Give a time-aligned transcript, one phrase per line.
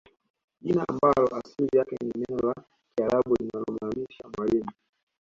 [0.61, 2.55] Jina ambalo asili yake ni neno la
[2.95, 4.71] kiarabu linalomaanisha mwalimu